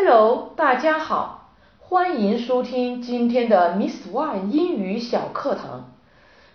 [0.00, 5.92] Hello，大家好，欢迎收听今天的 Miss One 英语小课堂。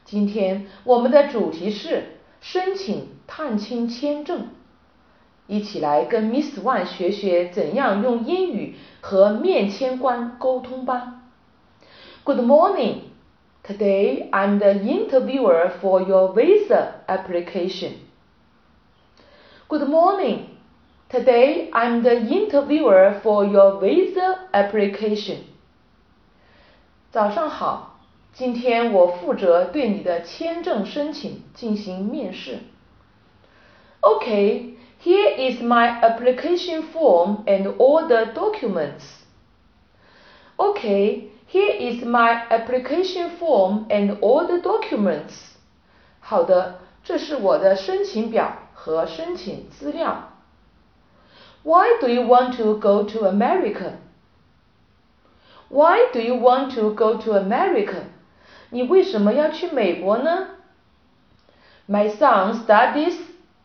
[0.06, 4.48] 今天我们的主题是申请探亲签证，
[5.46, 11.24] 一起来跟 Miss One 学学怎样用英语和面签官沟通吧。
[12.24, 13.00] Good morning.
[13.62, 17.96] Today I'm the interviewer for your visa application.
[19.68, 20.44] Good morning.
[21.13, 25.39] Today I'm the interviewer for your visa application.
[27.11, 27.99] 早上好，
[28.35, 32.59] 今天我负责对你的签证申请进行面试。
[34.01, 39.25] Okay, here is my application form and all the documents.
[40.57, 45.55] Okay, here is my application form and all the documents.
[46.21, 50.32] 好的，这是我的申请表和申请资料。
[51.63, 53.99] why do you want to go to America?
[55.69, 58.05] Why do you want to go to America?
[58.71, 60.49] 你为什么要去美国呢？
[61.87, 63.17] My son studies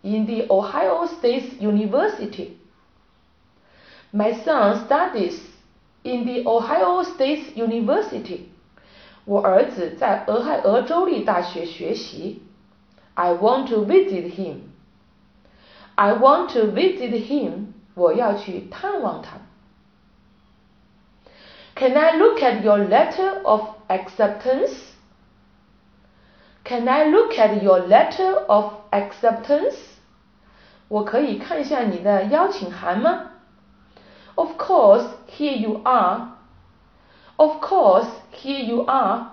[0.01, 2.57] in the Ohio State University.
[4.11, 5.39] My son studies
[6.03, 8.49] in the Ohio State University.
[9.25, 12.41] 我儿子在俄亥俄州立大学学习。
[13.13, 14.55] I want to visit him.
[15.95, 19.37] I want to visit him 我要去探望他。
[21.75, 24.91] Can I look at your letter of acceptance?
[26.63, 29.75] Can I look at your letter of acceptance?
[30.87, 33.31] 我可以看一下你的邀请函吗？
[34.35, 36.29] Of course, here you are.
[37.35, 39.27] Of course, here you are.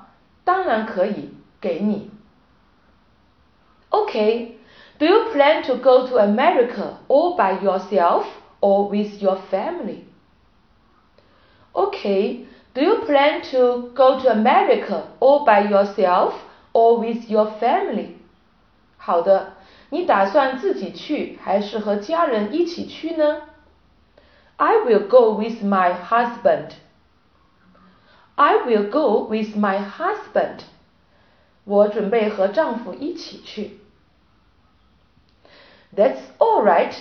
[0.44, 2.10] 当然可以，给你。
[3.90, 4.52] Okay,
[4.98, 8.24] do you plan to go to America all by yourself?
[8.60, 10.04] or with your family?
[11.72, 16.34] Okay, do you plan to go to America all by yourself
[16.72, 18.16] or with your family?
[18.96, 19.54] 好的，
[19.90, 23.42] 你打算自己去还是和家人一起去呢？
[24.56, 26.72] I will go with my husband.
[28.34, 30.64] I will go with my husband.
[31.64, 33.80] 我准备和丈夫一起去。
[35.94, 36.94] That's all right.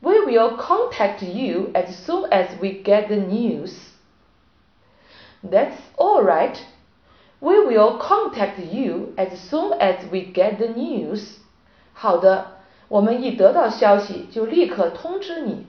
[0.00, 3.72] We will contact you as soon as we get the news.
[5.42, 6.56] That's all right.
[7.40, 11.38] We will contact you as soon as we get the news.
[11.92, 12.58] 好的，
[12.88, 15.66] 我们一得到消息就立刻通知你。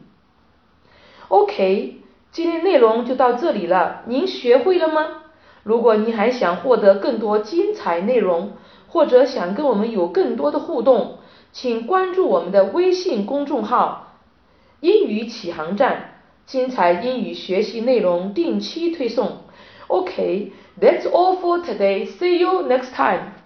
[1.28, 2.02] OK，
[2.32, 5.24] 今天内容就到这里了，您学会了吗？
[5.64, 8.54] 如果您还想获得更多精彩内容，
[8.88, 11.20] 或者想跟我们有更多的互动，
[11.52, 14.07] 请关注我们的微信公众号。
[14.80, 19.44] 英语启航站，精彩英语学习内容定期推送。
[19.88, 22.08] OK，that's all for today.
[22.08, 23.37] See you next time.